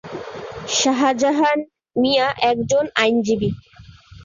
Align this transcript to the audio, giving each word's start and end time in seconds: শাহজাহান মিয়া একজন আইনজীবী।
শাহজাহান 0.75 1.59
মিয়া 1.95 2.27
একজন 2.51 2.85
আইনজীবী। 2.95 3.49